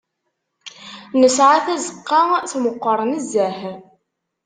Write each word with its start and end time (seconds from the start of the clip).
Nesɛa 1.19 1.57
tazeqqa 1.65 2.21
tmeqqer 2.51 2.99
nezzeh. 3.11 3.59